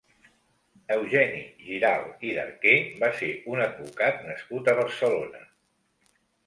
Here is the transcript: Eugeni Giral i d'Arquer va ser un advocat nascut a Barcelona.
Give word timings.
Eugeni 0.95 1.41
Giral 1.67 2.09
i 2.29 2.33
d'Arquer 2.39 2.75
va 3.05 3.13
ser 3.21 3.31
un 3.55 3.65
advocat 3.69 4.27
nascut 4.31 4.73
a 4.75 4.79
Barcelona. 4.83 5.49